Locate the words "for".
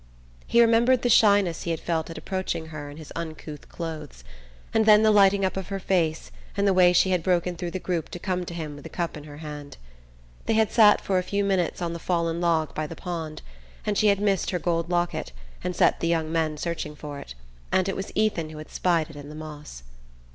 11.01-11.19, 16.95-17.19